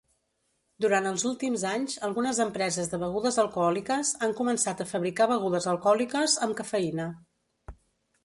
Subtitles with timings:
[0.83, 6.39] Durant els últims anys, algunes empreses de begudes alcohòliques han començat a fabricar begudes alcohòliques
[6.47, 7.07] amb cafeïna.